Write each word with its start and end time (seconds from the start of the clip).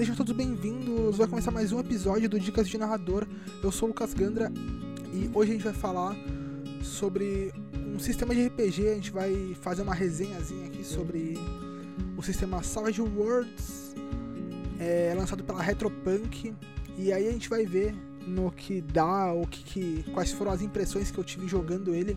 Sejam 0.00 0.16
todos 0.16 0.34
bem-vindos. 0.34 1.18
Vai 1.18 1.28
começar 1.28 1.50
mais 1.50 1.72
um 1.72 1.78
episódio 1.78 2.26
do 2.26 2.40
Dicas 2.40 2.66
de 2.66 2.78
Narrador. 2.78 3.26
Eu 3.62 3.70
sou 3.70 3.86
o 3.86 3.88
Lucas 3.90 4.14
Gandra 4.14 4.50
e 5.12 5.30
hoje 5.34 5.50
a 5.50 5.52
gente 5.52 5.64
vai 5.64 5.74
falar 5.74 6.16
sobre 6.82 7.52
um 7.76 7.98
sistema 7.98 8.34
de 8.34 8.46
RPG. 8.46 8.88
A 8.88 8.94
gente 8.94 9.10
vai 9.10 9.54
fazer 9.60 9.82
uma 9.82 9.94
resenhazinha 9.94 10.68
aqui 10.68 10.82
sobre 10.82 11.34
o 12.16 12.22
sistema 12.22 12.62
Savage 12.62 13.02
Worlds, 13.02 13.94
é, 14.78 15.14
lançado 15.14 15.44
pela 15.44 15.60
Retropunk. 15.60 16.54
E 16.96 17.12
aí 17.12 17.28
a 17.28 17.32
gente 17.32 17.50
vai 17.50 17.66
ver 17.66 17.94
no 18.26 18.50
que 18.50 18.80
dá, 18.80 19.34
o 19.34 19.46
que, 19.46 19.62
que 19.62 20.10
quais 20.14 20.32
foram 20.32 20.50
as 20.50 20.62
impressões 20.62 21.10
que 21.10 21.18
eu 21.18 21.24
tive 21.24 21.46
jogando 21.46 21.94
ele 21.94 22.16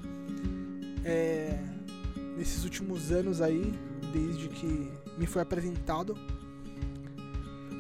é, 1.04 1.60
nesses 2.38 2.64
últimos 2.64 3.12
anos 3.12 3.42
aí, 3.42 3.78
desde 4.14 4.48
que 4.48 4.90
me 5.18 5.26
foi 5.26 5.42
apresentado. 5.42 6.18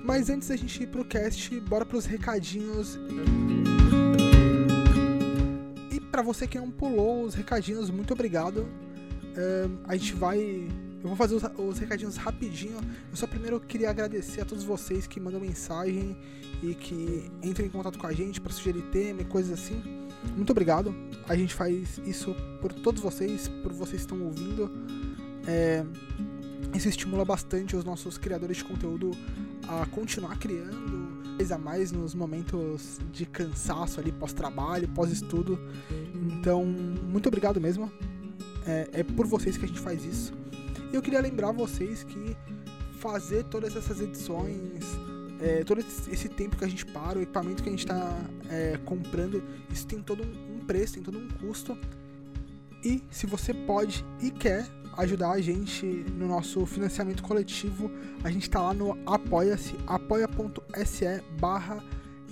Mas 0.03 0.29
antes 0.29 0.49
da 0.49 0.55
gente 0.57 0.83
ir 0.83 0.87
pro 0.87 1.05
cast, 1.05 1.57
bora 1.61 1.85
pros 1.85 2.05
recadinhos. 2.05 2.99
E 5.89 5.99
para 5.99 6.21
você 6.21 6.45
que 6.45 6.59
não 6.59 6.69
pulou 6.69 7.23
os 7.23 7.33
recadinhos, 7.33 7.89
muito 7.89 8.11
obrigado. 8.11 8.67
a 9.87 9.95
gente 9.95 10.13
vai. 10.13 10.67
Eu 11.01 11.09
vou 11.09 11.15
fazer 11.15 11.35
os, 11.35 11.43
os, 11.57 11.79
recadinhos 11.79 12.17
rapidinho. 12.17 12.77
Eu 13.09 13.15
só 13.15 13.25
primeiro 13.25 13.59
queria 13.61 13.89
agradecer 13.89 14.41
a 14.41 14.45
todos 14.45 14.65
vocês 14.65 15.07
que 15.07 15.21
mandam 15.21 15.39
mensagem 15.39 16.17
e 16.61 16.75
que 16.75 17.31
entram 17.41 17.65
em 17.65 17.69
contato 17.69 17.97
com 17.97 18.07
a 18.07 18.13
gente 18.13 18.39
para 18.41 18.51
sugerir 18.51 18.81
tema 18.83 19.21
e 19.21 19.25
coisas 19.25 19.53
assim. 19.53 19.81
Muito 20.35 20.49
obrigado. 20.49 20.93
A 21.27 21.35
gente 21.35 21.53
faz 21.53 21.97
isso 22.05 22.35
por 22.61 22.73
todos 22.73 23.01
vocês, 23.01 23.47
por 23.47 23.71
vocês 23.71 24.05
que 24.05 24.13
estão 24.13 24.21
ouvindo. 24.21 24.69
É, 25.47 25.85
isso 26.73 26.89
estimula 26.89 27.23
bastante 27.23 27.75
os 27.75 27.83
nossos 27.83 28.17
criadores 28.17 28.57
de 28.57 28.63
conteúdo 28.65 29.11
a 29.67 29.85
continuar 29.85 30.37
criando 30.37 31.23
mais 31.37 31.51
a 31.51 31.57
mais 31.57 31.91
nos 31.91 32.13
momentos 32.13 32.99
de 33.11 33.25
cansaço 33.25 33.99
ali 33.99 34.11
pós-trabalho, 34.11 34.87
pós-estudo. 34.89 35.59
Então, 36.13 36.63
muito 36.65 37.27
obrigado 37.27 37.59
mesmo. 37.59 37.91
É, 38.65 38.89
é, 38.93 39.03
por 39.03 39.25
vocês 39.25 39.57
que 39.57 39.65
a 39.65 39.67
gente 39.67 39.79
faz 39.79 40.05
isso. 40.05 40.33
E 40.91 40.95
eu 40.95 41.01
queria 41.01 41.19
lembrar 41.19 41.51
vocês 41.51 42.03
que 42.03 42.37
fazer 42.99 43.43
todas 43.45 43.75
essas 43.75 43.99
edições, 43.99 44.85
é, 45.41 45.63
todo 45.63 45.79
esse 45.81 46.29
tempo 46.29 46.55
que 46.55 46.63
a 46.63 46.67
gente 46.67 46.85
para, 46.85 47.19
o 47.19 47.21
equipamento 47.21 47.61
que 47.61 47.67
a 47.67 47.71
gente 47.71 47.83
está 47.83 48.17
é, 48.49 48.79
comprando, 48.85 49.43
isso 49.69 49.85
tem 49.85 50.01
todo 50.01 50.23
um, 50.23 50.59
preço, 50.65 50.93
tem 50.93 51.03
todo 51.03 51.17
um 51.17 51.27
custo. 51.27 51.77
E 52.81 53.03
se 53.11 53.25
você 53.25 53.53
pode 53.53 54.05
e 54.21 54.31
quer 54.31 54.65
ajudar 54.97 55.31
a 55.31 55.41
gente 55.41 55.85
no 55.85 56.27
nosso 56.27 56.65
financiamento 56.65 57.23
coletivo, 57.23 57.89
a 58.23 58.29
gente 58.29 58.43
está 58.43 58.61
lá 58.61 58.73
no 58.73 58.97
apoia-se, 59.05 59.75
apoia.se 59.87 61.23
barra 61.39 61.83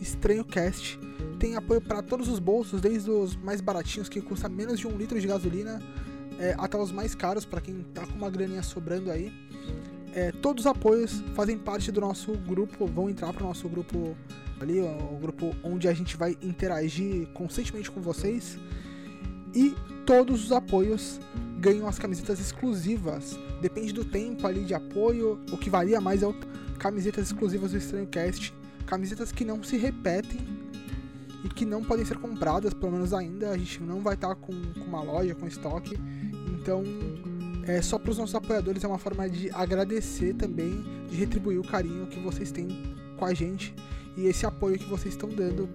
estranhocast. 0.01 0.99
Tem 1.39 1.55
apoio 1.55 1.81
para 1.81 2.01
todos 2.01 2.27
os 2.27 2.39
bolsos, 2.39 2.81
desde 2.81 3.09
os 3.09 3.35
mais 3.35 3.61
baratinhos, 3.61 4.09
que 4.09 4.21
custa 4.21 4.49
menos 4.49 4.79
de 4.79 4.87
um 4.87 4.97
litro 4.97 5.19
de 5.19 5.27
gasolina, 5.27 5.81
é, 6.39 6.55
até 6.57 6.77
os 6.77 6.91
mais 6.91 7.13
caros, 7.15 7.45
para 7.45 7.61
quem 7.61 7.83
tá 7.93 8.05
com 8.05 8.13
uma 8.13 8.29
graninha 8.29 8.63
sobrando 8.63 9.11
aí. 9.11 9.31
É, 10.13 10.31
todos 10.31 10.65
os 10.65 10.67
apoios 10.67 11.23
fazem 11.35 11.57
parte 11.57 11.91
do 11.91 12.01
nosso 12.01 12.33
grupo, 12.33 12.85
vão 12.85 13.09
entrar 13.09 13.31
para 13.31 13.43
o 13.43 13.47
nosso 13.47 13.69
grupo 13.69 14.15
ali, 14.59 14.79
o 14.81 15.17
grupo 15.19 15.55
onde 15.63 15.87
a 15.87 15.93
gente 15.93 16.17
vai 16.17 16.37
interagir 16.41 17.27
constantemente 17.27 17.89
com 17.89 18.01
vocês. 18.01 18.57
E 19.53 19.75
todos 20.05 20.45
os 20.45 20.51
apoios 20.51 21.19
ganham 21.59 21.87
as 21.87 21.99
camisetas 21.99 22.39
exclusivas. 22.39 23.37
Depende 23.61 23.93
do 23.93 24.03
tempo 24.03 24.45
ali 24.47 24.63
de 24.63 24.73
apoio. 24.73 25.39
O 25.51 25.57
que 25.57 25.69
varia 25.69 26.01
mais 26.01 26.23
é 26.23 26.27
o 26.27 26.35
camisetas 26.79 27.27
exclusivas 27.27 27.71
do 27.71 27.77
Estranho 27.77 28.07
Cast. 28.07 28.53
Camisetas 28.85 29.31
que 29.31 29.45
não 29.45 29.63
se 29.63 29.77
repetem 29.77 30.39
e 31.43 31.49
que 31.49 31.65
não 31.65 31.83
podem 31.83 32.05
ser 32.05 32.17
compradas, 32.17 32.73
pelo 32.73 32.93
menos 32.93 33.13
ainda. 33.13 33.51
A 33.51 33.57
gente 33.57 33.81
não 33.83 34.01
vai 34.01 34.15
estar 34.15 34.35
com, 34.35 34.53
com 34.53 34.85
uma 34.85 35.03
loja, 35.03 35.35
com 35.35 35.47
estoque. 35.47 35.99
Então, 36.53 36.83
é 37.63 37.81
só 37.81 37.99
para 37.99 38.11
os 38.11 38.17
nossos 38.17 38.35
apoiadores 38.35 38.83
é 38.83 38.87
uma 38.87 38.97
forma 38.97 39.29
de 39.29 39.49
agradecer 39.51 40.33
também, 40.33 40.83
de 41.09 41.15
retribuir 41.15 41.59
o 41.59 41.63
carinho 41.63 42.07
que 42.07 42.19
vocês 42.19 42.51
têm 42.51 42.95
com 43.17 43.25
a 43.25 43.33
gente 43.33 43.73
e 44.17 44.25
esse 44.25 44.45
apoio 44.45 44.77
que 44.77 44.85
vocês 44.85 45.13
estão 45.13 45.29
dando 45.29 45.69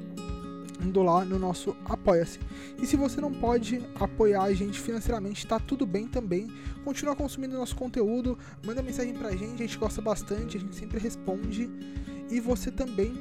indo 0.80 1.02
lá 1.02 1.24
no 1.24 1.38
nosso 1.38 1.76
Apoia-se. 1.84 2.38
E 2.80 2.86
se 2.86 2.96
você 2.96 3.20
não 3.20 3.32
pode 3.32 3.82
apoiar 3.94 4.42
a 4.42 4.52
gente 4.52 4.80
financeiramente, 4.80 5.46
tá 5.46 5.58
tudo 5.58 5.86
bem 5.86 6.06
também. 6.06 6.48
Continua 6.84 7.16
consumindo 7.16 7.56
nosso 7.56 7.76
conteúdo, 7.76 8.38
manda 8.64 8.82
mensagem 8.82 9.14
pra 9.14 9.30
gente, 9.32 9.54
a 9.54 9.66
gente 9.66 9.78
gosta 9.78 10.00
bastante, 10.00 10.56
a 10.56 10.60
gente 10.60 10.76
sempre 10.76 10.98
responde. 10.98 11.70
E 12.30 12.40
você 12.40 12.70
também 12.70 13.14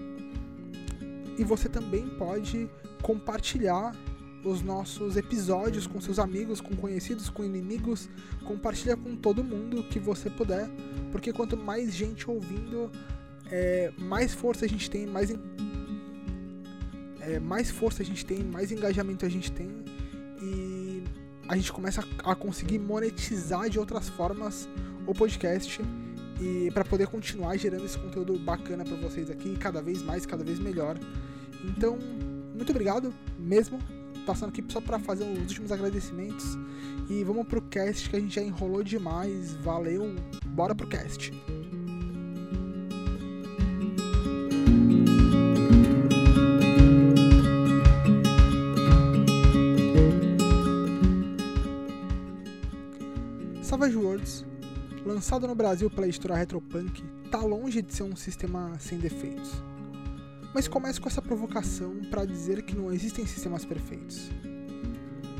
e 1.37 1.43
você 1.43 1.67
também 1.67 2.07
pode 2.17 2.69
compartilhar 3.01 3.93
os 4.43 4.61
nossos 4.61 5.17
episódios 5.17 5.87
com 5.87 5.99
seus 5.99 6.19
amigos, 6.19 6.61
com 6.61 6.75
conhecidos, 6.75 7.29
com 7.29 7.43
inimigos, 7.43 8.07
compartilha 8.45 8.95
com 8.95 9.15
todo 9.15 9.43
mundo 9.43 9.83
que 9.83 9.99
você 9.99 10.29
puder, 10.29 10.69
porque 11.11 11.33
quanto 11.33 11.57
mais 11.57 11.93
gente 11.93 12.29
ouvindo, 12.29 12.91
é, 13.51 13.91
mais 13.97 14.33
força 14.33 14.65
a 14.65 14.69
gente 14.69 14.89
tem, 14.89 15.07
mais 15.07 15.31
é, 17.25 17.39
mais 17.39 17.71
força 17.71 18.01
a 18.03 18.05
gente 18.05 18.25
tem, 18.25 18.43
mais 18.43 18.71
engajamento 18.71 19.25
a 19.25 19.29
gente 19.29 19.51
tem 19.51 19.69
e 20.41 21.03
a 21.47 21.55
gente 21.55 21.71
começa 21.71 22.03
a 22.23 22.35
conseguir 22.35 22.79
monetizar 22.79 23.69
de 23.69 23.79
outras 23.79 24.09
formas 24.09 24.67
o 25.05 25.13
podcast 25.13 25.81
e 26.41 26.69
para 26.71 26.83
poder 26.83 27.07
continuar 27.07 27.55
gerando 27.57 27.85
esse 27.85 27.97
conteúdo 27.97 28.37
bacana 28.37 28.83
para 28.83 28.95
vocês 28.97 29.29
aqui, 29.29 29.55
cada 29.57 29.81
vez 29.81 30.01
mais, 30.01 30.25
cada 30.25 30.43
vez 30.43 30.59
melhor. 30.59 30.97
Então, 31.63 31.97
muito 32.53 32.69
obrigado 32.71 33.13
mesmo. 33.39 33.79
Passando 34.25 34.49
aqui 34.49 34.63
só 34.69 34.81
para 34.81 34.97
fazer 34.97 35.23
os 35.23 35.37
últimos 35.39 35.71
agradecimentos 35.71 36.57
e 37.09 37.23
vamos 37.23 37.45
pro 37.47 37.61
cast 37.61 38.09
que 38.09 38.15
a 38.15 38.19
gente 38.19 38.35
já 38.35 38.41
enrolou 38.41 38.83
demais. 38.83 39.53
Valeu, 39.55 40.15
bora 40.47 40.73
pro 40.73 40.87
cast. 40.87 41.31
Lançado 55.15 55.47
no 55.47 55.55
Brasil 55.55 55.89
pela 55.89 56.07
editora 56.07 56.35
Retropunk, 56.35 57.01
tá 57.31 57.39
longe 57.39 57.81
de 57.81 57.93
ser 57.93 58.03
um 58.03 58.17
sistema 58.17 58.73
sem 58.77 58.97
defeitos. 58.97 59.49
Mas 60.53 60.67
começo 60.67 61.01
com 61.01 61.07
essa 61.07 61.21
provocação 61.21 62.01
para 62.11 62.25
dizer 62.25 62.63
que 62.63 62.75
não 62.75 62.91
existem 62.91 63.25
sistemas 63.25 63.63
perfeitos. 63.63 64.29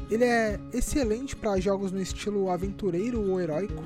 Ele 0.09 0.23
é 0.23 0.57
excelente 0.71 1.35
para 1.35 1.59
jogos 1.59 1.91
no 1.91 2.01
estilo 2.01 2.49
aventureiro 2.49 3.21
ou 3.21 3.41
heróico 3.41 3.83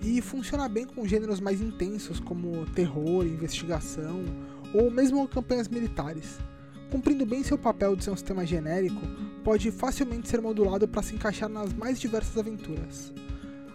e 0.00 0.20
funciona 0.20 0.68
bem 0.68 0.86
com 0.86 1.04
gêneros 1.04 1.40
mais 1.40 1.60
intensos 1.60 2.20
como 2.20 2.64
terror, 2.66 3.26
investigação 3.26 4.22
ou 4.72 4.88
mesmo 4.88 5.26
campanhas 5.26 5.66
militares. 5.66 6.38
Cumprindo 6.92 7.26
bem 7.26 7.42
seu 7.42 7.58
papel 7.58 7.96
de 7.96 8.04
ser 8.04 8.10
um 8.10 8.16
sistema 8.16 8.46
genérico, 8.46 9.00
pode 9.42 9.72
facilmente 9.72 10.28
ser 10.28 10.40
modulado 10.40 10.86
para 10.86 11.02
se 11.02 11.16
encaixar 11.16 11.48
nas 11.48 11.72
mais 11.72 11.98
diversas 11.98 12.38
aventuras. 12.38 13.12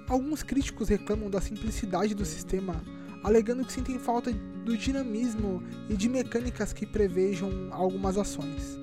Alguns 0.07 0.41
críticos 0.41 0.87
reclamam 0.87 1.29
da 1.29 1.41
simplicidade 1.41 2.15
do 2.15 2.23
sistema, 2.23 2.81
alegando 3.23 3.65
que 3.65 3.73
sentem 3.73 3.99
falta 3.99 4.31
do 4.63 4.77
dinamismo 4.77 5.61
e 5.89 5.97
de 5.97 6.07
mecânicas 6.07 6.71
que 6.71 6.85
prevejam 6.85 7.67
algumas 7.71 8.17
ações. 8.17 8.77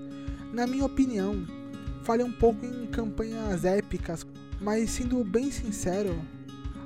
Na 0.53 0.67
minha 0.67 0.85
opinião, 0.85 1.47
falha 2.03 2.27
um 2.27 2.33
pouco 2.33 2.67
em 2.67 2.87
campanhas 2.87 3.65
épicas, 3.65 4.27
mas 4.61 4.91
sendo 4.91 5.25
bem 5.25 5.51
sincero, 5.51 6.15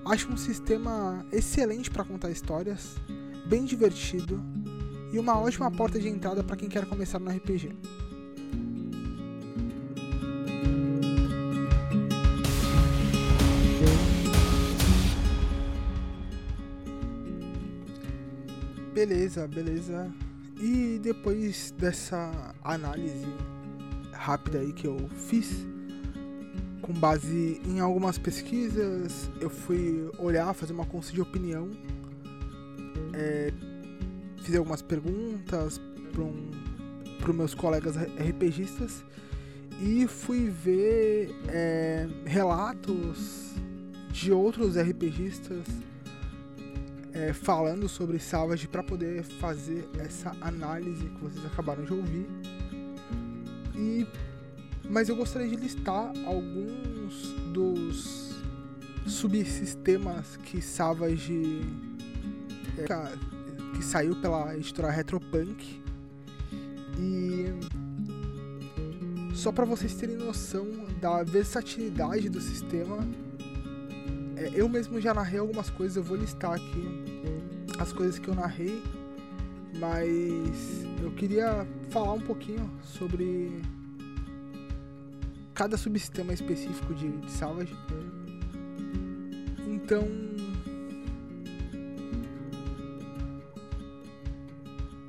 acho 0.04 0.32
um 0.32 0.37
sistema 0.37 1.26
excelente 1.32 1.91
para 1.91 2.05
contar 2.05 2.31
histórias, 2.31 2.94
bem 3.44 3.64
divertido 3.64 4.41
e 5.12 5.19
uma 5.19 5.37
ótima 5.37 5.70
porta 5.70 5.99
de 5.99 6.08
entrada 6.08 6.44
para 6.44 6.56
quem 6.56 6.69
quer 6.69 6.87
começar 6.87 7.19
no 7.19 7.31
RPG. 7.31 7.75
Beleza, 18.99 19.47
beleza. 19.47 20.12
E 20.61 20.99
depois 21.00 21.73
dessa 21.79 22.53
análise 22.65 23.29
rápida 24.12 24.59
aí 24.59 24.73
que 24.73 24.89
eu 24.89 25.09
fiz, 25.29 25.65
com 26.83 26.93
base 26.93 27.62
em 27.65 27.79
algumas 27.79 28.19
pesquisas, 28.19 29.31
eu 29.41 29.49
fui 29.49 30.11
olhar, 30.19 30.53
fazer 30.53 30.73
uma 30.73 30.85
consulta 30.85 31.15
de 31.15 31.21
opinião, 31.21 31.71
é, 33.12 33.53
fiz 34.43 34.56
algumas 34.56 34.83
perguntas 34.83 35.81
para 36.11 36.25
um, 36.25 36.51
os 37.25 37.37
meus 37.37 37.55
colegas 37.55 37.94
RPGistas 37.97 39.05
e 39.81 40.09
fui 40.09 40.51
ver 40.51 41.33
é, 41.47 42.09
relatos 42.27 43.53
de 44.11 44.33
outros 44.33 44.77
RPGistas 44.77 45.69
é, 47.12 47.32
falando 47.32 47.88
sobre 47.88 48.19
Savage 48.19 48.69
para 48.69 48.82
poder 48.82 49.22
fazer 49.22 49.88
essa 49.99 50.34
análise 50.40 51.05
que 51.05 51.20
vocês 51.20 51.44
acabaram 51.46 51.84
de 51.84 51.93
ouvir. 51.93 52.26
E 53.75 54.06
mas 54.90 55.08
eu 55.08 55.16
gostaria 55.16 55.49
de 55.49 55.56
listar 55.56 56.12
alguns 56.25 57.32
dos 57.52 58.34
subsistemas 59.06 60.37
que 60.38 60.62
Savage 60.62 61.60
é, 62.78 63.76
que 63.76 63.84
saiu 63.84 64.16
pela 64.16 64.55
editora 64.56 64.90
Retropunk 64.90 65.82
e 66.99 67.46
só 69.34 69.52
para 69.52 69.64
vocês 69.64 69.94
terem 69.94 70.16
noção 70.16 70.66
da 71.00 71.22
versatilidade 71.22 72.28
do 72.28 72.40
sistema, 72.40 73.06
é, 74.38 74.50
eu 74.55 74.69
mesmo 74.69 75.00
já 75.00 75.12
narrei 75.12 75.40
algumas 75.40 75.69
coisas, 75.69 75.96
eu 75.96 76.02
vou 76.02 76.17
listar 76.17 76.52
aqui 76.52 76.85
as 77.79 77.93
coisas 77.93 78.19
que 78.19 78.29
eu 78.29 78.35
narrei, 78.35 78.82
mas 79.79 80.85
eu 81.02 81.11
queria 81.12 81.67
falar 81.90 82.12
um 82.12 82.20
pouquinho 82.20 82.70
sobre 82.82 83.61
cada 85.55 85.76
subsistema 85.76 86.32
específico 86.32 86.94
de, 86.94 87.11
de 87.11 87.31
Savage. 87.32 87.76
Então, 89.67 90.06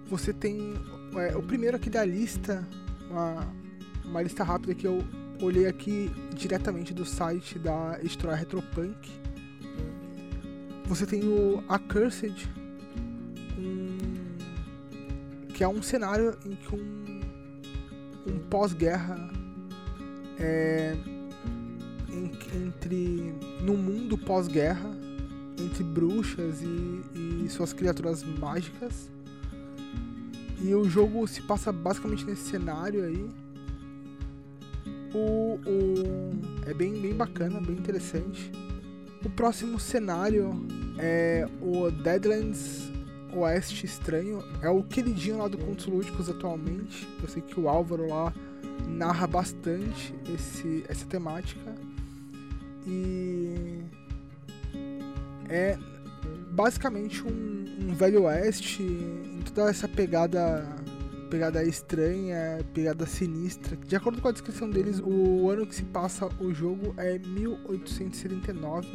você 0.08 0.34
tem 0.34 0.74
é, 1.16 1.38
o 1.38 1.44
primeiro 1.44 1.78
aqui 1.78 1.90
da 1.90 2.04
lista, 2.04 2.68
uma, 3.10 3.48
uma 4.06 4.22
lista 4.24 4.44
rápida 4.44 4.74
que 4.74 4.88
eu 4.88 5.04
olhei 5.42 5.68
aqui 5.68 6.12
diretamente 6.36 6.94
do 6.94 7.06
site 7.06 7.58
da 7.58 7.98
editora 8.02 8.36
Retropunk. 8.36 9.10
Você 10.86 11.06
tem 11.06 11.24
o 11.24 11.64
Accursed, 11.68 12.50
um, 13.58 13.98
que 15.54 15.64
é 15.64 15.68
um 15.68 15.82
cenário 15.82 16.38
em 16.46 16.56
que 16.56 16.76
um, 16.76 17.22
um 18.28 18.40
pós-guerra 18.50 19.30
é, 20.40 20.96
entre 22.54 23.34
no 23.62 23.78
mundo 23.78 24.18
pós-guerra 24.18 24.90
entre 25.60 25.84
bruxas 25.84 26.62
e, 26.62 27.46
e 27.46 27.50
suas 27.50 27.74
criaturas 27.74 28.24
mágicas 28.24 29.10
e 30.62 30.74
o 30.74 30.90
jogo 30.90 31.26
se 31.28 31.42
passa 31.42 31.72
basicamente 31.72 32.26
nesse 32.26 32.50
cenário 32.50 33.04
aí. 33.04 33.30
O, 35.14 35.60
o, 35.66 36.70
é 36.70 36.74
bem, 36.74 36.94
bem 36.94 37.14
bacana, 37.14 37.60
bem 37.60 37.76
interessante. 37.76 38.52
O 39.24 39.30
próximo 39.30 39.80
cenário 39.80 40.66
é 40.98 41.48
o 41.62 41.90
Deadlands 41.92 42.92
Oeste 43.34 43.86
Estranho. 43.86 44.44
É 44.62 44.70
o 44.70 44.84
queridinho 44.84 45.40
lá 45.40 45.48
do 45.48 45.58
Contos 45.58 45.86
Lúdicos 45.86 46.30
atualmente. 46.30 47.08
Eu 47.22 47.28
sei 47.28 47.42
que 47.42 47.60
o 47.60 47.68
Álvaro 47.68 48.08
lá 48.08 48.34
narra 48.88 49.28
bastante 49.28 50.14
esse, 50.34 50.84
essa 50.88 51.06
temática. 51.06 51.76
E 52.86 53.84
é 55.50 55.78
basicamente 56.52 57.24
um, 57.24 57.66
um 57.82 57.94
velho 57.94 58.24
oeste 58.24 58.84
em 58.84 59.42
toda 59.54 59.70
essa 59.70 59.88
pegada 59.88 60.66
pegada 61.30 61.64
estranha, 61.64 62.60
pegada 62.74 63.06
sinistra. 63.06 63.76
De 63.76 63.96
acordo 63.96 64.22
com 64.22 64.28
a 64.28 64.32
descrição 64.32 64.70
deles, 64.70 65.02
o 65.04 65.50
ano 65.50 65.66
que 65.66 65.76
se 65.76 65.84
passa 65.84 66.28
o 66.40 66.54
jogo 66.54 66.94
é 66.98 67.20
1879, 67.20 68.88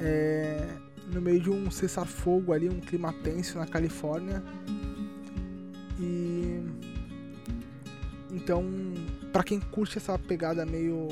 é, 0.00 0.68
no 1.12 1.20
meio 1.20 1.40
de 1.40 1.50
um 1.50 1.70
cessar-fogo 1.70 2.52
ali, 2.52 2.68
um 2.68 2.80
clima 2.80 3.12
tenso 3.12 3.58
na 3.58 3.66
Califórnia. 3.66 4.42
E 5.98 6.60
então, 8.30 8.64
para 9.32 9.42
quem 9.44 9.60
curte 9.60 9.98
essa 9.98 10.18
pegada 10.18 10.64
meio 10.64 11.08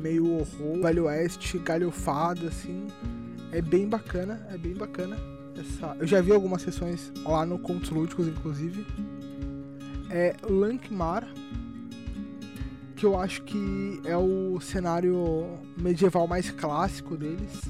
meio 0.00 0.32
horror, 0.32 0.82
velho 0.82 1.04
oeste, 1.04 1.58
galhofada 1.58 2.48
assim, 2.48 2.86
é 3.52 3.60
bem 3.60 3.88
bacana, 3.88 4.46
é 4.50 4.58
bem 4.58 4.74
bacana. 4.74 5.16
Essa, 5.56 5.96
eu 6.00 6.06
já 6.06 6.20
vi 6.20 6.32
algumas 6.32 6.62
sessões 6.62 7.12
lá 7.24 7.46
no 7.46 7.58
Contos 7.58 7.90
Lúdicos, 7.90 8.26
inclusive. 8.26 8.84
É 10.16 10.32
Lankmar, 10.48 11.26
que 12.94 13.04
eu 13.04 13.18
acho 13.18 13.42
que 13.42 14.00
é 14.04 14.16
o 14.16 14.60
cenário 14.60 15.58
medieval 15.76 16.28
mais 16.28 16.52
clássico 16.52 17.16
deles. 17.16 17.62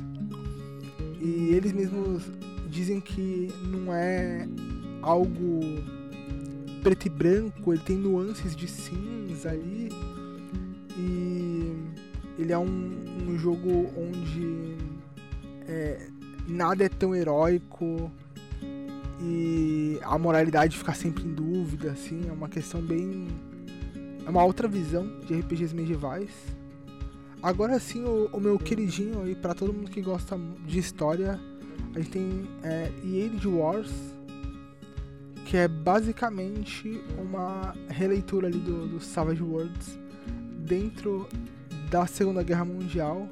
E 1.19 1.55
eles 1.55 1.73
mesmos 1.73 2.23
dizem 2.69 3.01
que 3.01 3.51
não 3.63 3.95
é 3.95 4.47
algo 5.01 5.61
preto 6.83 7.07
e 7.07 7.09
branco, 7.09 7.73
ele 7.73 7.83
tem 7.83 7.97
nuances 7.97 8.55
de 8.55 8.69
cinza 8.69 9.49
ali. 9.49 9.89
E 10.99 11.73
ele 12.39 12.53
é 12.53 12.59
um, 12.59 12.93
um 13.27 13.39
jogo 13.39 13.91
onde 13.97 14.77
é, 15.67 16.09
nada 16.47 16.85
é 16.85 16.91
tão 16.91 17.15
heróico 17.17 18.13
e 19.21 19.99
a 20.03 20.19
moralidade 20.19 20.77
fica 20.77 20.93
sempre 20.93 21.25
em 21.25 21.33
dúvida, 21.33 21.93
assim, 21.93 22.29
é 22.29 22.33
uma 22.33 22.49
questão 22.49 22.81
bem. 22.81 23.29
É 24.27 24.31
uma 24.31 24.45
outra 24.45 24.67
visão 24.67 25.21
de 25.27 25.35
RPGs 25.35 25.75
medievais. 25.75 26.31
Agora 27.43 27.79
sim, 27.79 28.05
o, 28.05 28.29
o 28.33 28.41
meu 28.41 28.59
queridinho 28.59 29.23
aí, 29.23 29.35
para 29.35 29.55
todo 29.55 29.73
mundo 29.73 29.91
que 29.91 30.01
gosta 30.01 30.39
de 30.67 30.79
história, 30.79 31.39
a 31.95 31.99
gente 31.99 32.11
tem 32.11 32.49
é, 32.63 32.91
Age 33.03 33.47
Wars, 33.47 33.93
que 35.45 35.57
é 35.57 35.69
basicamente 35.69 37.03
uma 37.19 37.75
releitura 37.89 38.47
ali 38.47 38.59
do, 38.59 38.89
do 38.89 39.01
Savage 39.01 39.43
Worlds 39.43 39.99
dentro 40.67 41.29
da 41.91 42.07
Segunda 42.07 42.43
Guerra 42.43 42.65
Mundial 42.65 43.29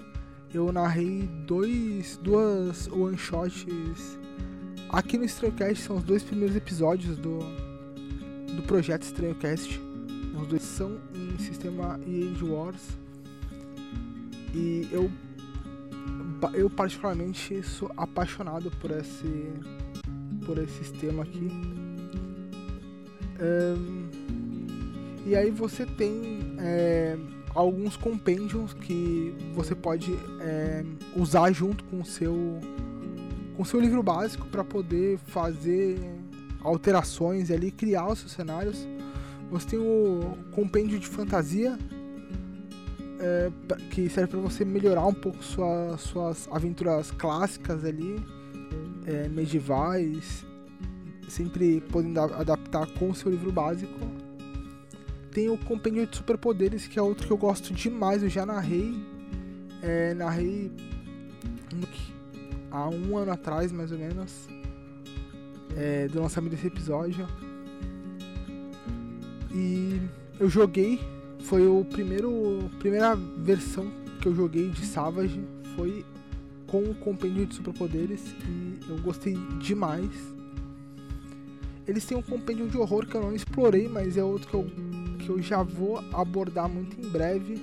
eu 0.55 0.70
narrei 0.70 1.29
dois, 1.46 2.19
duas 2.23 2.87
one-shots 2.88 4.19
aqui 4.92 5.16
no 5.16 5.24
Estranhocast, 5.24 5.82
são 5.82 5.96
os 5.96 6.04
dois 6.04 6.22
primeiros 6.22 6.54
episódios 6.54 7.16
do, 7.16 7.38
do 8.54 8.62
projeto 8.66 9.02
Estranhocast. 9.02 9.80
Os 10.40 10.46
dois 10.46 10.62
são 10.62 10.98
em 11.14 11.38
sistema 11.38 11.98
Age 12.06 12.44
Wars. 12.44 12.82
E 14.54 14.86
eu, 14.92 15.10
eu 16.52 16.68
particularmente 16.68 17.62
sou 17.62 17.90
apaixonado 17.96 18.70
por 18.72 18.90
esse, 18.90 19.52
por 20.44 20.58
esse 20.58 20.84
sistema 20.84 21.22
aqui. 21.22 21.48
Um, 23.40 24.08
e 25.24 25.34
aí 25.34 25.50
você 25.50 25.86
tem 25.86 26.55
é, 26.58 27.17
alguns 27.55 27.96
compêndios 27.96 28.74
que 28.74 29.34
você 29.55 29.74
pode 29.74 30.12
é, 30.40 30.84
usar 31.17 31.50
junto 31.52 31.82
com 31.84 32.00
o 32.00 32.05
seu 32.05 32.60
com 33.56 33.64
seu 33.64 33.80
livro 33.80 34.02
básico 34.02 34.46
para 34.46 34.64
poder 34.64 35.18
fazer 35.26 35.98
alterações 36.62 37.50
ali 37.50 37.70
criar 37.70 38.08
os 38.08 38.20
seus 38.20 38.32
cenários 38.32 38.86
você 39.50 39.70
tem 39.70 39.78
o 39.78 40.36
compêndio 40.52 40.98
de 40.98 41.06
fantasia 41.06 41.78
é, 43.20 43.50
que 43.90 44.08
serve 44.08 44.32
para 44.32 44.40
você 44.40 44.64
melhorar 44.64 45.06
um 45.06 45.14
pouco 45.14 45.42
sua, 45.42 45.96
suas 45.98 46.48
aventuras 46.50 47.10
clássicas 47.10 47.84
ali 47.84 48.16
é, 49.06 49.28
medievais 49.28 50.44
sempre 51.28 51.80
podendo 51.80 52.20
adaptar 52.20 52.86
com 52.98 53.10
o 53.10 53.14
seu 53.14 53.30
livro 53.30 53.50
básico 53.52 53.98
tem 55.32 55.48
o 55.48 55.56
Compêndio 55.56 56.06
de 56.06 56.14
Superpoderes, 56.14 56.86
que 56.86 56.98
é 56.98 57.02
outro 57.02 57.26
que 57.26 57.32
eu 57.32 57.38
gosto 57.38 57.72
demais, 57.72 58.22
eu 58.22 58.28
já 58.28 58.44
narrei. 58.44 58.94
É, 59.82 60.14
narrei 60.14 60.70
há 62.72 62.88
um 62.88 63.17
ano 63.17 63.31
atrás, 63.31 63.70
mais 63.70 63.93
ou 63.93 63.98
menos, 63.98 64.48
é, 65.76 66.08
do 66.08 66.20
lançamento 66.20 66.52
desse 66.52 66.67
episódio. 66.67 67.29
E 69.55 70.00
eu 70.41 70.48
joguei, 70.48 70.98
foi 71.41 71.67
o 71.67 71.84
primeiro 71.84 72.70
primeira 72.79 73.14
versão 73.14 73.93
que 74.20 74.26
eu 74.26 74.34
joguei 74.34 74.70
de 74.70 74.84
Savage, 74.86 75.44
foi 75.76 76.05
com 76.67 76.82
o 76.82 76.94
Compêndio 76.94 77.44
de 77.44 77.55
Superpoderes 77.55 78.34
e 78.48 78.81
eu 78.88 78.98
gostei 78.98 79.36
demais. 79.60 80.10
Eles 81.86 82.05
têm 82.06 82.17
um 82.17 82.22
compêndio 82.22 82.69
de 82.69 82.79
horror 82.79 83.06
que 83.06 83.14
eu 83.14 83.20
não 83.20 83.34
explorei, 83.34 83.88
mas 83.88 84.17
é 84.17 84.24
outro 84.24 84.48
que 84.48 84.55
eu 84.55 84.67
que 85.22 85.31
eu 85.31 85.41
já 85.41 85.62
vou 85.62 86.02
abordar 86.12 86.69
muito 86.69 87.00
em 87.00 87.08
breve, 87.08 87.56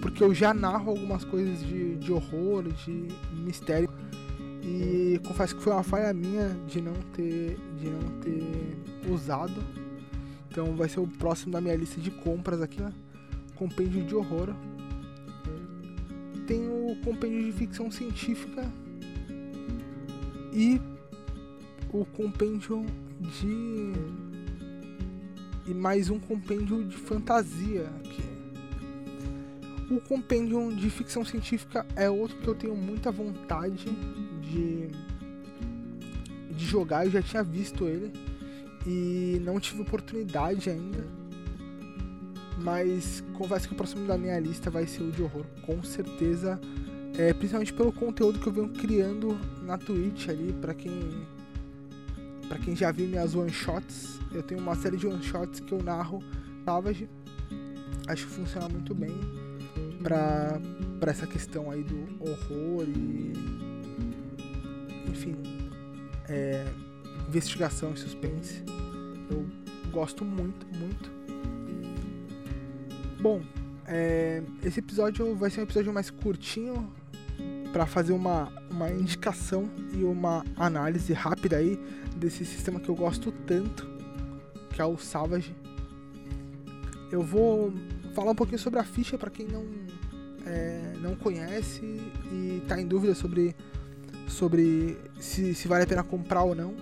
porque 0.00 0.22
eu 0.22 0.32
já 0.32 0.54
narro 0.54 0.90
algumas 0.90 1.24
coisas 1.24 1.60
de, 1.60 1.96
de 1.96 2.12
horror, 2.12 2.62
de 2.62 3.08
mistério. 3.32 3.88
E 4.62 5.20
confesso 5.26 5.56
que 5.56 5.62
foi 5.62 5.72
uma 5.72 5.82
falha 5.82 6.12
minha 6.14 6.50
de 6.68 6.80
não 6.80 6.94
ter 7.14 7.58
de 7.78 7.90
não 7.90 8.20
ter 8.20 9.10
usado. 9.10 9.62
Então 10.48 10.76
vai 10.76 10.88
ser 10.88 11.00
o 11.00 11.06
próximo 11.06 11.52
da 11.52 11.60
minha 11.60 11.74
lista 11.74 12.00
de 12.00 12.10
compras 12.10 12.60
aqui, 12.60 12.80
né? 12.80 12.92
Compêndio 13.56 14.04
de 14.04 14.14
horror. 14.14 14.54
Tem 16.46 16.68
o 16.68 16.96
compêndio 17.04 17.42
de 17.44 17.52
ficção 17.52 17.90
científica. 17.90 18.70
E 20.52 20.80
o 21.92 22.04
compêndio 22.04 22.86
de. 23.20 23.92
E 25.66 25.74
mais 25.74 26.10
um 26.10 26.18
compêndio 26.18 26.84
de 26.84 26.96
fantasia 26.96 27.90
aqui. 28.04 28.22
O 29.90 30.00
compêndio 30.00 30.74
de 30.74 30.88
ficção 30.90 31.24
científica 31.24 31.86
é 31.96 32.08
outro 32.08 32.36
que 32.38 32.48
eu 32.48 32.54
tenho 32.54 32.76
muita 32.76 33.10
vontade 33.10 33.86
de, 34.52 34.88
de 36.54 36.64
jogar. 36.64 37.06
Eu 37.06 37.10
já 37.10 37.22
tinha 37.22 37.42
visto 37.42 37.86
ele 37.86 38.12
e 38.86 39.40
não 39.44 39.58
tive 39.58 39.82
oportunidade 39.82 40.68
ainda. 40.68 41.04
Mas 42.58 43.24
confesso 43.34 43.66
que 43.66 43.74
o 43.74 43.76
próximo 43.76 44.06
da 44.06 44.16
minha 44.18 44.38
lista 44.38 44.70
vai 44.70 44.86
ser 44.86 45.02
o 45.02 45.10
de 45.10 45.22
horror, 45.22 45.44
com 45.64 45.82
certeza. 45.82 46.60
É, 47.18 47.32
principalmente 47.34 47.72
pelo 47.72 47.92
conteúdo 47.92 48.38
que 48.38 48.46
eu 48.46 48.52
venho 48.52 48.68
criando 48.70 49.38
na 49.62 49.76
Twitch 49.76 50.28
ali, 50.28 50.52
para 50.52 50.72
quem 50.72 51.26
para 52.48 52.58
quem 52.58 52.76
já 52.76 52.92
viu 52.92 53.06
minhas 53.08 53.34
one 53.34 53.50
shots, 53.50 54.18
eu 54.30 54.42
tenho 54.42 54.60
uma 54.60 54.74
série 54.74 54.96
de 54.96 55.06
one 55.06 55.22
shots 55.22 55.60
que 55.60 55.72
eu 55.72 55.82
narro 55.82 56.22
Savage. 56.64 57.08
Acho 58.06 58.26
que 58.26 58.32
funciona 58.32 58.68
muito 58.68 58.94
bem 58.94 59.14
para 60.02 60.60
essa 61.10 61.26
questão 61.26 61.70
aí 61.70 61.82
do 61.82 61.96
horror 62.20 62.84
e 62.88 63.61
enfim, 65.12 65.36
é, 66.28 66.64
investigação 67.28 67.92
e 67.92 67.98
suspense. 67.98 68.62
Eu 69.30 69.46
gosto 69.90 70.24
muito, 70.24 70.66
muito. 70.76 71.12
Bom, 73.20 73.42
é, 73.86 74.42
esse 74.64 74.80
episódio 74.80 75.34
vai 75.36 75.50
ser 75.50 75.60
um 75.60 75.64
episódio 75.64 75.92
mais 75.92 76.10
curtinho 76.10 76.92
para 77.72 77.86
fazer 77.86 78.12
uma, 78.12 78.52
uma 78.70 78.90
indicação 78.90 79.70
e 79.94 80.02
uma 80.02 80.44
análise 80.56 81.12
rápida 81.12 81.56
aí 81.56 81.78
desse 82.16 82.44
sistema 82.44 82.80
que 82.80 82.88
eu 82.88 82.94
gosto 82.94 83.30
tanto, 83.46 83.88
que 84.70 84.80
é 84.80 84.84
o 84.84 84.96
Savage. 84.98 85.54
Eu 87.10 87.22
vou 87.22 87.72
falar 88.14 88.32
um 88.32 88.34
pouquinho 88.34 88.58
sobre 88.58 88.80
a 88.80 88.84
ficha 88.84 89.16
para 89.16 89.30
quem 89.30 89.46
não 89.46 89.64
é, 90.46 90.94
não 91.00 91.14
conhece 91.14 91.82
e 92.30 92.60
está 92.62 92.80
em 92.80 92.86
dúvida 92.86 93.14
sobre 93.14 93.54
sobre 94.32 94.98
se, 95.20 95.54
se 95.54 95.68
vale 95.68 95.84
a 95.84 95.86
pena 95.86 96.02
comprar 96.02 96.42
ou 96.42 96.54
não 96.54 96.74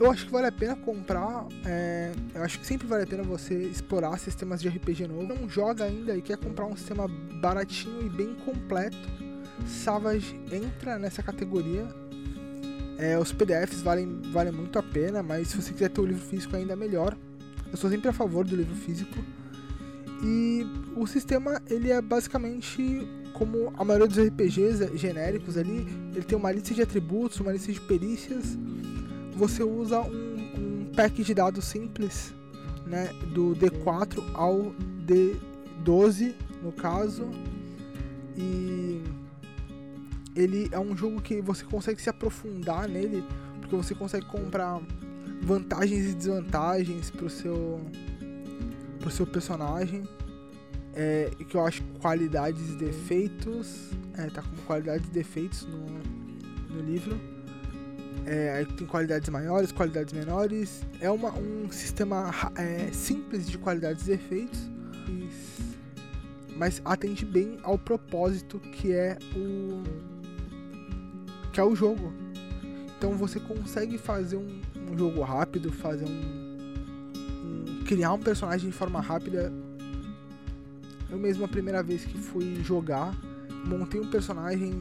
eu 0.00 0.10
acho 0.10 0.26
que 0.26 0.32
vale 0.32 0.46
a 0.46 0.52
pena 0.52 0.76
comprar. 0.76 1.46
É, 1.66 2.12
eu 2.34 2.42
acho 2.42 2.60
que 2.60 2.66
sempre 2.66 2.86
vale 2.86 3.02
a 3.02 3.06
pena 3.06 3.22
você 3.22 3.54
explorar 3.54 4.16
sistemas 4.18 4.60
de 4.60 4.68
RPG 4.68 5.08
novo. 5.08 5.34
Não 5.34 5.48
joga 5.48 5.84
ainda 5.84 6.16
e 6.16 6.22
quer 6.22 6.36
comprar 6.38 6.66
um 6.66 6.76
sistema 6.76 7.08
baratinho 7.08 8.06
e 8.06 8.08
bem 8.08 8.34
completo. 8.44 8.96
Savage 9.66 10.40
entra 10.52 10.98
nessa 10.98 11.22
categoria. 11.22 11.86
É, 12.96 13.18
os 13.18 13.32
PDFs 13.32 13.82
valem, 13.82 14.20
valem 14.32 14.52
muito 14.52 14.78
a 14.78 14.82
pena, 14.82 15.22
mas 15.22 15.48
se 15.48 15.56
você 15.56 15.72
quiser 15.72 15.88
ter 15.88 16.00
o 16.00 16.06
livro 16.06 16.24
físico 16.24 16.54
ainda 16.54 16.74
é 16.74 16.76
melhor. 16.76 17.16
Eu 17.70 17.76
sou 17.76 17.90
sempre 17.90 18.08
a 18.08 18.12
favor 18.12 18.44
do 18.44 18.54
livro 18.54 18.74
físico. 18.76 19.16
E 20.22 20.64
o 20.96 21.06
sistema 21.06 21.60
ele 21.68 21.90
é 21.90 22.00
basicamente 22.00 23.06
como 23.34 23.72
a 23.76 23.84
maioria 23.84 24.08
dos 24.08 24.18
RPGs 24.18 24.96
genéricos 24.96 25.56
ali, 25.56 25.86
ele 26.14 26.24
tem 26.24 26.36
uma 26.36 26.50
lista 26.50 26.74
de 26.74 26.82
atributos, 26.82 27.40
uma 27.40 27.52
lista 27.52 27.72
de 27.72 27.80
perícias 27.80 28.56
você 29.38 29.62
usa 29.62 30.00
um, 30.00 30.08
um 30.58 30.92
pack 30.96 31.22
de 31.22 31.32
dados 31.32 31.64
simples, 31.64 32.34
né, 32.84 33.08
do 33.32 33.54
D4 33.54 34.20
ao 34.34 34.74
D12 35.06 36.34
no 36.60 36.72
caso, 36.72 37.30
e 38.36 39.00
ele 40.34 40.68
é 40.72 40.78
um 40.78 40.96
jogo 40.96 41.22
que 41.22 41.40
você 41.40 41.64
consegue 41.64 42.02
se 42.02 42.10
aprofundar 42.10 42.88
nele, 42.88 43.24
porque 43.60 43.76
você 43.76 43.94
consegue 43.94 44.26
comprar 44.26 44.80
vantagens 45.40 46.10
e 46.10 46.14
desvantagens 46.14 47.10
pro 47.10 47.30
seu 47.30 47.80
pro 48.98 49.10
seu 49.10 49.26
personagem. 49.26 50.02
É, 51.00 51.30
que 51.48 51.56
eu 51.56 51.64
acho 51.64 51.80
qualidades 52.00 52.70
e 52.70 52.72
defeitos. 52.72 53.90
É, 54.14 54.26
tá 54.30 54.42
com 54.42 54.56
qualidades 54.66 55.06
e 55.06 55.10
defeitos 55.10 55.64
no, 55.64 55.86
no 56.74 56.80
livro. 56.82 57.16
É, 58.26 58.64
tem 58.76 58.84
qualidades 58.84 59.28
maiores, 59.28 59.70
qualidades 59.70 60.12
menores. 60.12 60.84
É 61.00 61.08
uma, 61.08 61.32
um 61.32 61.70
sistema 61.70 62.30
é, 62.56 62.90
simples 62.92 63.48
de 63.48 63.56
qualidades 63.56 64.08
e 64.08 64.12
efeitos, 64.12 64.68
mas 66.56 66.82
atende 66.84 67.24
bem 67.24 67.58
ao 67.62 67.78
propósito 67.78 68.58
que 68.58 68.92
é 68.92 69.16
o 69.36 69.82
que 71.52 71.60
é 71.60 71.64
o 71.64 71.74
jogo. 71.74 72.12
Então 72.98 73.12
você 73.12 73.38
consegue 73.38 73.96
fazer 73.96 74.36
um, 74.36 74.60
um 74.90 74.98
jogo 74.98 75.22
rápido, 75.22 75.72
fazer 75.72 76.04
um, 76.04 76.58
um, 77.44 77.84
criar 77.86 78.12
um 78.12 78.18
personagem 78.18 78.68
de 78.68 78.76
forma 78.76 79.00
rápida. 79.00 79.52
Eu 81.10 81.18
mesmo 81.18 81.44
a 81.44 81.48
primeira 81.48 81.82
vez 81.82 82.04
que 82.04 82.18
fui 82.18 82.62
jogar, 82.62 83.14
montei 83.64 84.00
um 84.00 84.10
personagem 84.10 84.72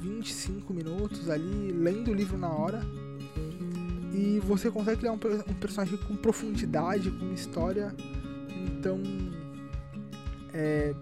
25 0.00 0.72
minutos 0.72 1.28
ali, 1.28 1.72
lendo 1.72 2.10
o 2.10 2.14
livro 2.14 2.38
na 2.38 2.48
hora. 2.48 2.80
E 4.12 4.40
você 4.40 4.70
consegue 4.70 4.98
criar 4.98 5.12
um, 5.12 5.20
um 5.48 5.54
personagem 5.54 5.98
com 5.98 6.16
profundidade, 6.16 7.10
com 7.10 7.32
história. 7.32 7.94
Então, 8.66 9.00
é, 10.54 10.94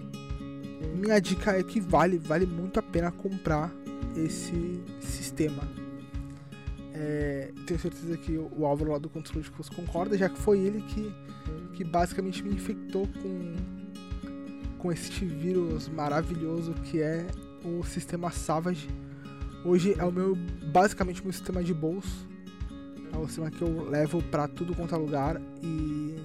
minha 0.96 1.20
dica 1.20 1.52
é 1.52 1.62
que 1.62 1.80
vale, 1.80 2.18
vale 2.18 2.46
muito 2.46 2.78
a 2.78 2.82
pena 2.82 3.12
comprar 3.12 3.72
esse 4.16 4.80
sistema. 5.00 5.62
É, 6.92 7.52
tenho 7.66 7.78
certeza 7.80 8.16
que 8.16 8.36
o 8.36 8.64
Álvaro 8.64 8.92
lá 8.92 8.98
do 8.98 9.08
de 9.08 9.50
Curso 9.50 9.72
concorda, 9.74 10.16
já 10.16 10.28
que 10.28 10.38
foi 10.38 10.58
ele 10.60 10.80
que, 10.82 11.12
que 11.74 11.84
basicamente 11.84 12.42
me 12.42 12.54
infectou 12.54 13.06
com, 13.06 13.56
com 14.84 14.92
este 14.92 15.24
vírus 15.24 15.88
maravilhoso 15.88 16.74
que 16.74 17.00
é 17.00 17.26
o 17.64 17.82
sistema 17.84 18.30
Savage. 18.30 18.86
Hoje 19.64 19.96
é 19.98 20.04
o 20.04 20.12
meu, 20.12 20.36
basicamente, 20.70 21.22
meu 21.22 21.32
sistema 21.32 21.64
de 21.64 21.72
bolso. 21.72 22.28
É 23.10 23.16
o 23.16 23.26
sistema 23.26 23.50
que 23.50 23.62
eu 23.62 23.88
levo 23.88 24.22
pra 24.24 24.46
tudo 24.46 24.76
quanto 24.76 24.94
é 24.94 24.98
lugar 24.98 25.40
e. 25.62 26.16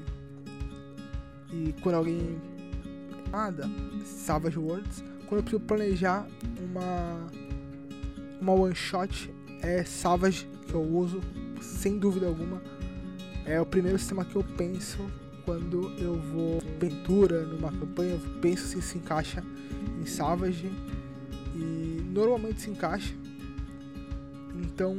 E 1.54 1.74
quando 1.82 1.96
alguém. 1.96 2.38
Nada, 3.32 3.63
Savage 4.04 4.60
Words. 4.60 5.06
Quando 5.25 5.39
eu 5.39 5.44
preciso 5.44 5.62
planejar 5.62 6.28
uma. 6.62 7.28
Uma 8.42 8.54
one 8.54 8.75
shot, 8.75 9.34
é 9.62 9.86
Savage 9.86 10.50
que 10.68 10.74
eu 10.74 10.82
uso, 10.82 11.22
sem 11.62 11.98
dúvida 11.98 12.28
alguma. 12.28 12.62
É 13.46 13.62
o 13.62 13.66
primeiro 13.66 13.98
sistema 13.98 14.25
que 14.25 14.36
eu 14.36 14.44
penso 14.44 15.10
quando 15.50 15.91
eu 15.98 16.13
vou 16.13 16.62
pintura 16.79 17.44
numa 17.44 17.72
campanha, 17.72 18.12
eu 18.12 18.22
penso 18.39 18.68
se 18.68 18.79
se 18.84 19.00
encaixa 19.00 19.44
em 20.00 20.06
Savage 20.06 20.70
e 21.56 22.03
normalmente 22.13 22.62
se 22.62 22.70
encaixa. 22.70 23.15
Então, 24.56 24.96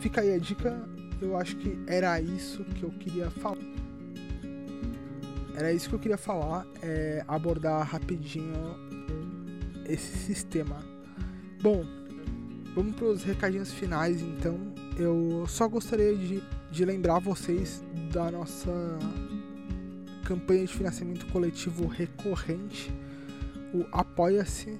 fica 0.00 0.20
aí 0.20 0.32
a 0.32 0.38
dica. 0.38 0.80
Eu 1.20 1.36
acho 1.36 1.56
que 1.56 1.76
era 1.88 2.20
isso 2.20 2.62
que 2.66 2.84
eu 2.84 2.90
queria 2.90 3.28
falar. 3.32 3.58
Era 5.56 5.72
isso 5.72 5.88
que 5.88 5.96
eu 5.96 5.98
queria 5.98 6.16
falar, 6.16 6.64
é 6.80 7.24
abordar 7.26 7.84
rapidinho 7.84 8.54
esse 9.88 10.18
sistema. 10.18 10.76
Bom, 11.60 11.84
vamos 12.76 12.94
para 12.94 13.06
os 13.06 13.24
recadinhos 13.24 13.72
finais 13.72 14.22
então. 14.22 14.72
Eu 14.96 15.44
só 15.48 15.66
gostaria 15.66 16.14
de, 16.14 16.40
de 16.70 16.84
lembrar 16.84 17.18
vocês 17.18 17.82
da 18.08 18.30
nossa 18.30 18.70
campanha 20.24 20.66
de 20.66 20.72
financiamento 20.72 21.26
coletivo 21.26 21.86
recorrente 21.86 22.92
o 23.72 23.84
Apoia-se. 23.92 24.78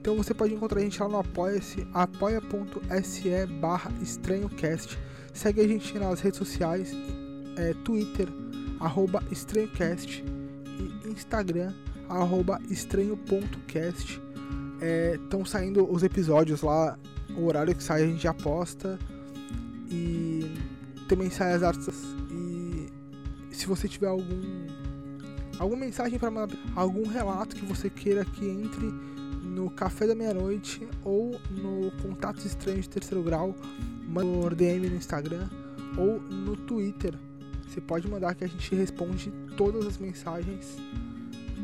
Então 0.00 0.16
você 0.16 0.34
pode 0.34 0.54
encontrar 0.54 0.80
a 0.80 0.82
gente 0.82 1.00
lá 1.00 1.08
no 1.08 1.18
Apoia-se, 1.18 1.86
apoia.se 1.92 3.46
barra 3.60 3.92
estranhocast. 4.00 4.98
Segue 5.32 5.60
a 5.60 5.68
gente 5.68 5.98
nas 5.98 6.20
redes 6.20 6.38
sociais, 6.38 6.92
é, 7.56 7.72
Twitter, 7.84 8.28
arroba 8.80 9.22
estranhocast 9.30 10.24
e 10.78 11.08
Instagram, 11.08 11.72
arroba 12.08 12.60
estranho.cast. 12.68 14.20
Estão 15.14 15.40
é, 15.40 15.44
saindo 15.44 15.90
os 15.90 16.02
episódios 16.02 16.62
lá, 16.62 16.98
o 17.36 17.46
horário 17.46 17.74
que 17.74 17.82
sai 17.82 18.02
a 18.02 18.06
gente 18.06 18.22
já 18.22 18.34
posta. 18.34 18.98
E 19.88 20.50
também 21.08 21.30
sai 21.30 21.52
as 21.52 21.62
artes. 21.62 22.21
Se 23.52 23.66
você 23.66 23.88
tiver 23.88 24.08
algum 24.08 24.66
alguma 25.58 25.84
mensagem 25.84 26.18
para 26.18 26.30
mandar, 26.30 26.56
algum 26.74 27.06
relato 27.06 27.54
que 27.54 27.64
você 27.64 27.88
queira 27.88 28.24
que 28.24 28.44
entre 28.44 28.86
no 29.44 29.70
Café 29.70 30.06
da 30.06 30.14
Meia-Noite 30.14 30.88
ou 31.04 31.38
no 31.50 31.90
Contatos 32.02 32.44
Estranhos 32.44 32.82
de 32.82 32.90
Terceiro 32.90 33.22
Grau, 33.22 33.54
por 34.12 34.54
DM 34.54 34.88
no 34.88 34.96
Instagram 34.96 35.48
ou 35.96 36.20
no 36.20 36.56
Twitter. 36.56 37.14
Você 37.68 37.80
pode 37.80 38.08
mandar 38.08 38.34
que 38.34 38.44
a 38.44 38.46
gente 38.46 38.74
responde 38.74 39.32
todas 39.56 39.86
as 39.86 39.98
mensagens, 39.98 40.76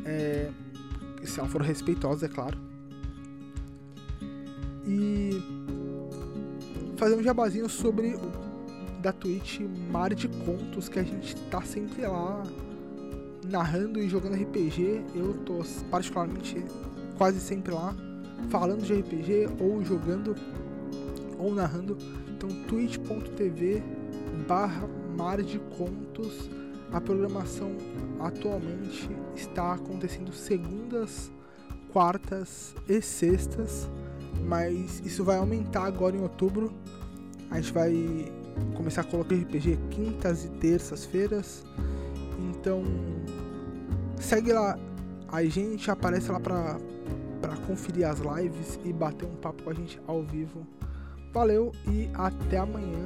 é, 0.04 0.50
se 1.22 1.38
ela 1.38 1.48
for 1.48 1.60
respeitosa, 1.60 2.26
é 2.26 2.28
claro. 2.28 2.58
E 4.86 5.42
fazer 6.96 7.14
um 7.14 7.22
jabazinho 7.22 7.68
sobre 7.68 8.14
o 8.14 8.37
da 9.00 9.12
Twitch 9.12 9.60
Mar 9.90 10.14
de 10.14 10.28
Contos, 10.28 10.88
que 10.88 10.98
a 10.98 11.02
gente 11.02 11.36
tá 11.50 11.62
sempre 11.62 12.02
lá 12.06 12.42
narrando 13.44 13.98
e 13.98 14.08
jogando 14.08 14.34
RPG. 14.34 15.04
Eu 15.14 15.34
tô 15.44 15.64
particularmente 15.90 16.64
quase 17.16 17.40
sempre 17.40 17.72
lá 17.72 17.94
falando 18.48 18.82
de 18.82 18.94
RPG 18.94 19.48
ou 19.60 19.84
jogando 19.84 20.34
ou 21.38 21.54
narrando. 21.54 21.96
Então 22.28 22.48
twitch.tv 22.64 23.82
barra 24.46 24.88
Mar 25.16 25.42
de 25.42 25.58
Contos. 25.76 26.50
A 26.92 27.00
programação 27.00 27.76
atualmente 28.18 29.10
está 29.36 29.74
acontecendo 29.74 30.32
segundas, 30.32 31.30
quartas 31.92 32.74
e 32.88 33.02
sextas, 33.02 33.90
mas 34.46 35.00
isso 35.04 35.22
vai 35.22 35.36
aumentar 35.36 35.84
agora 35.84 36.16
em 36.16 36.22
outubro. 36.22 36.72
A 37.50 37.60
gente 37.60 37.72
vai 37.72 38.32
começar 38.74 39.02
a 39.02 39.04
colocar 39.04 39.34
RPG 39.34 39.78
quintas 39.90 40.44
e 40.44 40.48
terças-feiras. 40.48 41.64
Então 42.38 42.82
segue 44.16 44.52
lá 44.52 44.78
a 45.30 45.44
gente, 45.44 45.90
aparece 45.90 46.30
lá 46.30 46.40
pra, 46.40 46.78
pra 47.40 47.56
conferir 47.66 48.06
as 48.06 48.18
lives 48.20 48.78
e 48.84 48.92
bater 48.92 49.26
um 49.26 49.36
papo 49.36 49.62
com 49.62 49.70
a 49.70 49.74
gente 49.74 50.00
ao 50.06 50.22
vivo. 50.22 50.66
Valeu 51.32 51.72
e 51.86 52.08
até 52.14 52.58
amanhã. 52.58 53.04